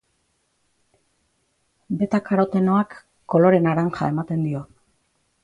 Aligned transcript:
Betakarotenoak 1.99 2.97
kolore 3.35 3.61
naranja 3.69 4.11
ematen 4.17 4.49
dio. 4.49 4.65